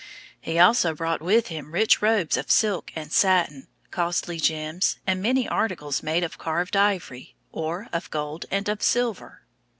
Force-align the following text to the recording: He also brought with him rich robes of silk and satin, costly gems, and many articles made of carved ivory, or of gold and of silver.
He 0.39 0.57
also 0.57 0.95
brought 0.95 1.21
with 1.21 1.49
him 1.49 1.73
rich 1.73 2.01
robes 2.01 2.35
of 2.35 2.49
silk 2.49 2.91
and 2.95 3.13
satin, 3.13 3.67
costly 3.91 4.39
gems, 4.39 4.97
and 5.05 5.21
many 5.21 5.47
articles 5.47 6.01
made 6.01 6.23
of 6.23 6.39
carved 6.39 6.75
ivory, 6.75 7.35
or 7.51 7.87
of 7.93 8.09
gold 8.09 8.47
and 8.49 8.67
of 8.67 8.81
silver. 8.81 9.43